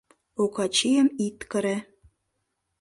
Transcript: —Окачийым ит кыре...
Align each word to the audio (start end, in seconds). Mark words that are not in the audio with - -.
—Окачийым 0.43 1.07
ит 1.25 1.37
кыре... 1.51 1.77